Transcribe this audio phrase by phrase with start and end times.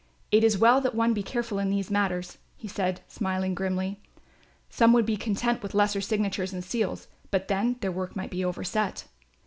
[0.31, 4.01] It is well that one be careful in these matters," he said smiling grimly.
[4.67, 8.43] "Some would be content with lesser signatures and seals, but then their work might be
[8.43, 9.05] overset."